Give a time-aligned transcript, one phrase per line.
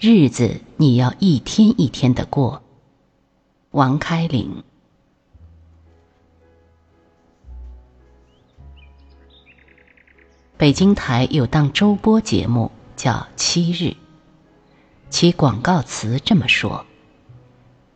[0.00, 2.62] 日子你要一天一天的过。
[3.72, 4.62] 王开岭。
[10.56, 13.84] 北京台有档周播节目叫《七日》，
[15.10, 16.86] 其广告词这么说：“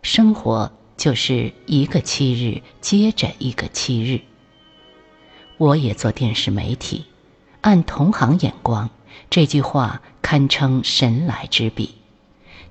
[0.00, 4.22] 生活就是一个七日接着一个七日。”
[5.58, 7.04] 我也做电视媒体，
[7.60, 8.88] 按同行眼光，
[9.28, 11.96] 这句话堪称神来之笔，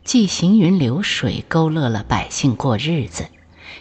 [0.06, 3.28] 既行云流水勾勒了百姓过日子，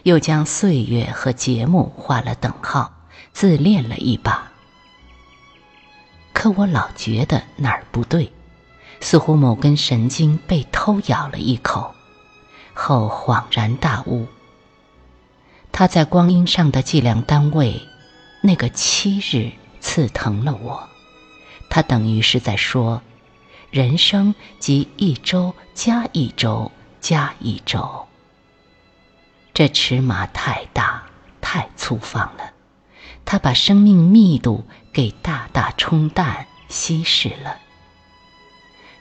[0.03, 2.93] 又将岁月和节目画了等号，
[3.33, 4.51] 自恋了一把。
[6.33, 8.33] 可我老觉得哪儿不对，
[9.01, 11.95] 似乎某根神经被偷咬了一口，
[12.75, 14.27] 后恍然大悟。
[15.71, 17.81] 他在光阴上的计量单位，
[18.43, 20.89] 那个七日刺疼了我。
[21.71, 23.01] 他等于是在说，
[23.71, 28.07] 人生即一周加一周加一周。
[29.53, 31.03] 这尺码太大，
[31.41, 32.53] 太粗放了。
[33.27, 37.59] 他把生命密度给大大冲淡、稀释了。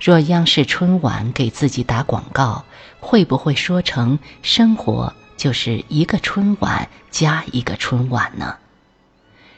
[0.01, 2.65] 若央视春晚给自己打广告，
[2.99, 8.57] 会不会说成“生活就是一个春晚加一个春晚”呢？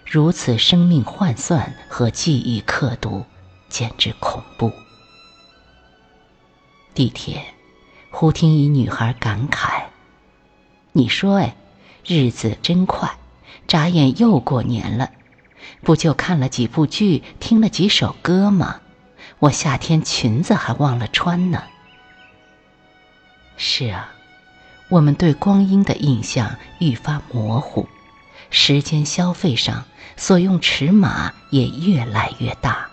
[0.05, 3.25] 如此生命换算和记忆刻度，
[3.69, 4.71] 简直恐怖。
[6.99, 7.45] 地铁，
[8.11, 9.83] 忽听一女孩感慨
[10.91, 11.55] ：“你说，哎，
[12.05, 13.09] 日子真快。”
[13.69, 15.09] 眨眼又过年了，
[15.81, 18.81] 不就看了几部剧，听了几首歌吗？
[19.39, 21.63] 我夏天裙子还忘了穿呢。
[23.55, 24.11] 是啊，
[24.89, 27.87] 我们对光阴的印象愈发模糊，
[28.49, 29.85] 时间消费上
[30.17, 32.89] 所用尺码也越来越大，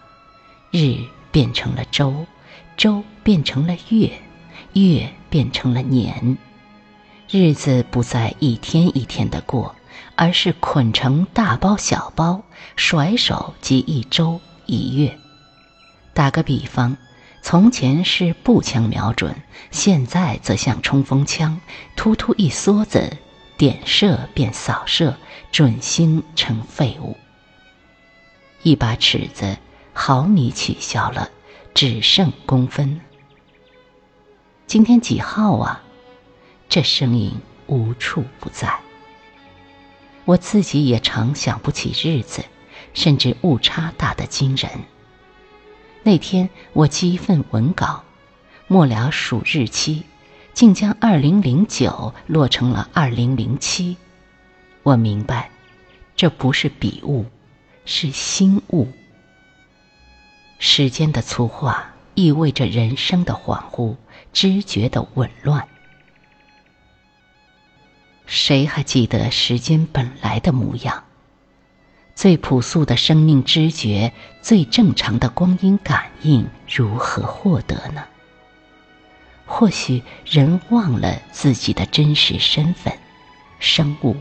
[0.70, 0.94] 日
[1.32, 2.24] 变成了周，
[2.76, 4.12] 周变成了月，
[4.74, 6.36] 月变成了年，
[7.30, 9.74] 日子不再一天一天的过。
[10.14, 12.42] 而是捆成大包小包，
[12.74, 15.18] 甩手即一周一月。
[16.14, 16.96] 打个比方，
[17.42, 19.34] 从前是步枪瞄准，
[19.70, 21.60] 现在则像冲锋枪，
[21.96, 23.16] 突突一梭子，
[23.58, 25.16] 点射变扫射，
[25.52, 27.16] 准星成废物。
[28.62, 29.58] 一把尺子，
[29.92, 31.30] 毫米取消了，
[31.76, 33.02] 只剩公分。
[34.66, 35.82] 今天几号啊？
[36.70, 37.34] 这声音
[37.66, 38.80] 无处不在。
[40.24, 42.42] 我自己也常想不起日子，
[42.94, 44.70] 甚至误差大得惊人。
[46.02, 48.04] 那天我激愤文稿，
[48.68, 50.04] 末了数日期，
[50.54, 53.98] 竟将二零零九落成了二零零七。
[54.82, 55.50] 我明白，
[56.16, 57.26] 这不是笔误，
[57.84, 58.88] 是心误。
[60.58, 63.96] 时间的粗化意味着人生的恍惚，
[64.32, 65.68] 知觉的紊乱。
[68.26, 71.04] 谁还记得时间本来的模样？
[72.14, 78.04] 最朴素的生命知觉，最正常的光阴感应，如何获得呢？
[79.44, 82.92] 或许人忘了自己的真实身份——
[83.60, 84.16] 生物。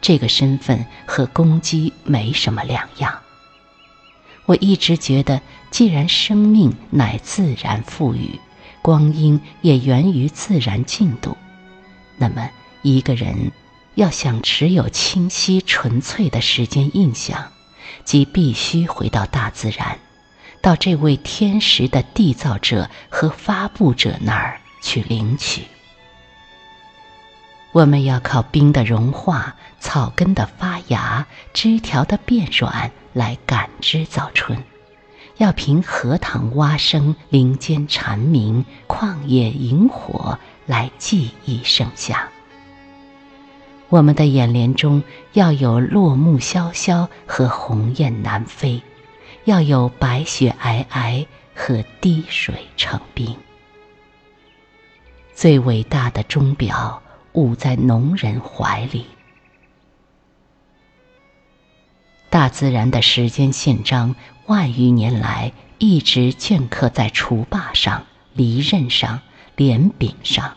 [0.00, 3.22] 这个身份和公鸡没什么两样。
[4.46, 8.40] 我一直觉得，既然生命乃自然赋予，
[8.80, 11.36] 光阴也源于自然进度，
[12.16, 12.48] 那么。
[12.82, 13.50] 一个人
[13.96, 17.50] 要想持有清晰纯粹的时间印象，
[18.04, 19.98] 即必须回到大自然，
[20.62, 25.62] 到这位天时的缔造者和发布者那儿去领取。
[27.72, 34.56] 我们要靠冰的融化、草根的发芽、枝条的变软来感知早春；
[35.36, 42.30] 要凭荷塘蛙声、林间蝉鸣、旷野萤火来记忆盛夏。
[43.88, 45.02] 我们的眼帘中
[45.34, 48.82] 要有落木萧萧和鸿雁南飞，
[49.44, 53.36] 要有白雪皑皑和滴水成冰。
[55.34, 57.02] 最伟大的钟表
[57.36, 59.04] 捂在农人怀里。
[62.30, 64.16] 大自然的时间宪章，
[64.46, 69.20] 万余年来一直镌刻在锄把上、犁刃上、
[69.54, 70.56] 镰柄上。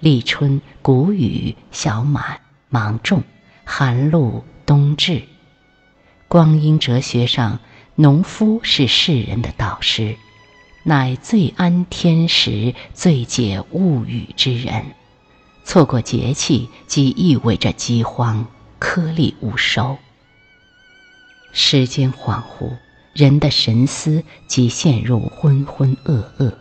[0.00, 3.22] 立春、谷雨、小满、芒种、
[3.64, 5.22] 寒露、冬至，
[6.26, 7.60] 光阴哲学上，
[7.94, 10.16] 农夫是世人的导师，
[10.82, 14.84] 乃最安天时、最解物语之人。
[15.70, 18.44] 错过节气，即意味着饥荒，
[18.80, 19.98] 颗粒无收。
[21.52, 22.72] 时间恍惚，
[23.12, 26.54] 人的神思即陷入浑浑噩噩。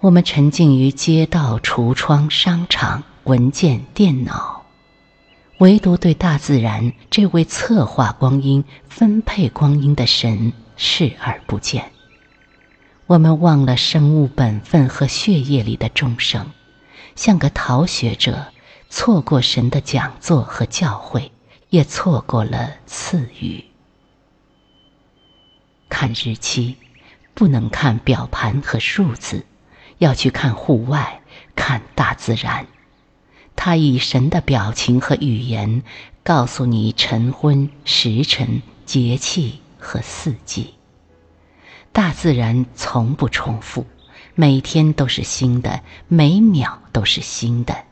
[0.00, 4.64] 我们沉浸于街道、橱窗、商场、文件、电脑，
[5.58, 11.92] 唯独对大自然这位策划光阴、分配光阴的神视而不见。
[13.06, 16.50] 我们忘了生物本分和血液里的众生，
[17.16, 18.52] 像个逃学者，
[18.88, 21.30] 错过神的讲座和教诲，
[21.70, 23.64] 也错过了赐予。
[25.88, 26.76] 看日期，
[27.34, 29.46] 不能看表盘和数字。
[29.98, 31.22] 要去看户外，
[31.54, 32.66] 看大自然。
[33.54, 35.84] 他以神的表情和语言，
[36.24, 40.74] 告诉你晨昏时辰、节气和四季。
[41.92, 43.86] 大自然从不重复，
[44.36, 47.84] 每天都是新的，每秒都是新的。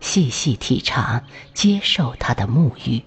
[0.00, 1.22] 细细体察，
[1.54, 3.04] 接受它的沐浴，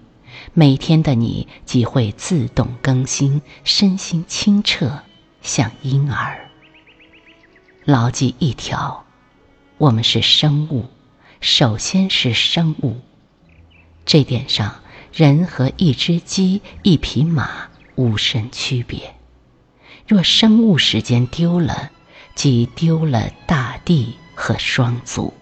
[0.54, 5.00] 每天的你即会自动更新，身心清澈，
[5.42, 6.48] 像婴儿。
[7.84, 9.04] 牢记一条：
[9.76, 10.86] 我们是生物，
[11.42, 12.96] 首先是生物。
[14.06, 14.76] 这点上，
[15.12, 19.14] 人和一只鸡、一匹马无甚区别。
[20.06, 21.90] 若生物时间丢了，
[22.34, 25.32] 即丢了大地和双足。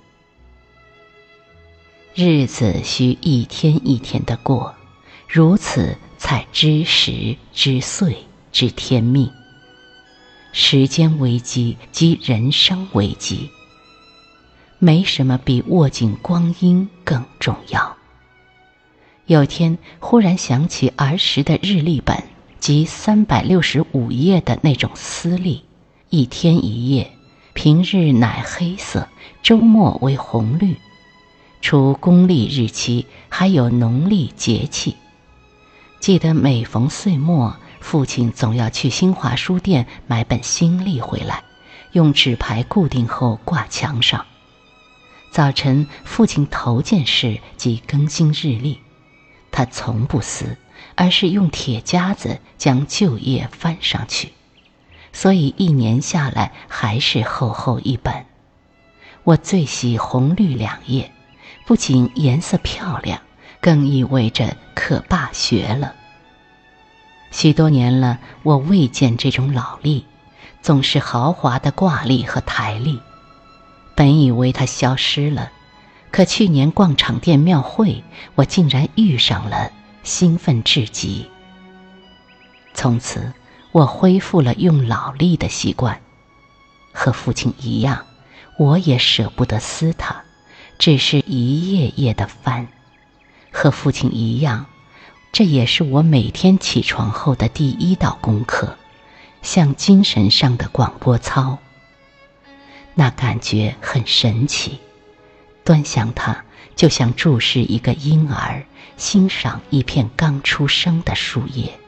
[2.14, 4.74] 日子需一天一天的过，
[5.26, 9.30] 如此才知时、知岁、知天命。
[10.52, 13.48] 时间危机及人生危机，
[14.78, 17.96] 没什么比握紧光阴更重要。
[19.24, 22.22] 有天忽然想起儿时的日历本
[22.60, 25.64] 及三百六十五页的那种撕历，
[26.14, 27.10] 一天一夜，
[27.54, 29.08] 平日乃黑色，
[29.42, 30.76] 周末为红绿。
[31.62, 34.96] 除公历日期，还有农历节气。
[36.00, 37.56] 记得每逢岁末。
[37.80, 41.44] 父亲总要去新华书店买本新历回来，
[41.92, 44.26] 用纸牌固定后挂墙上。
[45.30, 48.80] 早晨，父亲头件事即更新日历，
[49.50, 50.58] 他从不撕，
[50.94, 54.32] 而是用铁夹子将旧页翻上去，
[55.12, 58.24] 所以一年下来还是厚厚一本。
[59.24, 61.12] 我最喜红绿两页，
[61.66, 63.20] 不仅颜色漂亮，
[63.60, 65.94] 更意味着可罢学了。
[67.30, 70.04] 许多年了，我未见这种老历，
[70.60, 73.00] 总是豪华的挂历和台历。
[73.94, 75.52] 本以为它消失了，
[76.10, 78.02] 可去年逛场店庙会，
[78.34, 79.70] 我竟然遇上了，
[80.02, 81.30] 兴奋至极。
[82.74, 83.32] 从此，
[83.72, 86.00] 我恢复了用脑力的习惯。
[86.92, 88.06] 和父亲一样，
[88.58, 90.22] 我也舍不得撕它，
[90.78, 92.68] 只是一页页的翻。
[93.50, 94.66] 和父亲一样。
[95.32, 98.76] 这也是我每天起床后的第一道功课，
[99.40, 101.58] 像精神上的广播操。
[102.92, 104.78] 那感觉很神奇，
[105.64, 106.44] 端详它
[106.76, 108.66] 就像注视一个婴儿，
[108.98, 111.80] 欣赏一片刚出生的树叶，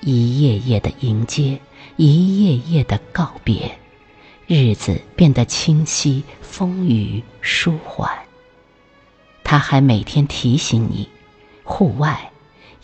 [0.00, 1.60] 一页页的迎接，
[1.96, 3.78] 一页页的告别，
[4.46, 8.10] 日子变得清晰、风雨舒缓。
[9.44, 11.08] 他还每天提醒你，
[11.64, 12.30] 户外。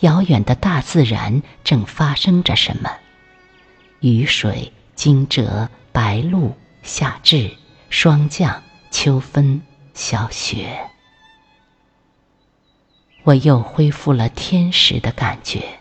[0.01, 2.91] 遥远的大自然正发生着什么？
[4.01, 7.51] 雨水、惊蛰、白露、夏至、
[7.89, 9.63] 霜降、秋分、
[9.94, 10.91] 小雪。
[13.23, 15.79] 我又恢复了天时的感觉，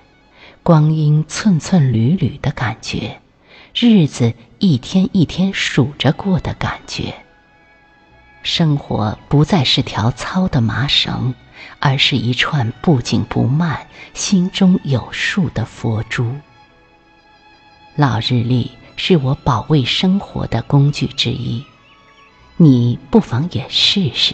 [0.64, 3.20] 光阴寸寸缕缕的感觉，
[3.76, 7.14] 日子一天一天数着过的感觉。
[8.42, 11.36] 生活不再是条糙的麻绳。
[11.80, 16.36] 而是一串不紧不慢、心中有数的佛珠。
[17.96, 21.66] 老日历是我保卫生活的工具之一，
[22.58, 24.34] 你不妨也试试。